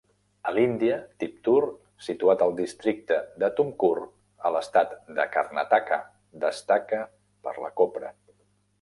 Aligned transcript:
A 0.51 0.51
l'Índia, 0.53 0.95
Tiptur, 1.23 1.59
situat 2.05 2.41
al 2.47 2.55
districte 2.61 3.19
de 3.45 3.51
Tumkur 3.61 3.93
a 4.49 4.53
l'estat 4.57 4.99
de 5.21 5.29
Karnataka, 5.37 6.03
destaca 6.49 7.07
per 7.47 7.59
la 7.67 7.75
copra. 7.85 8.15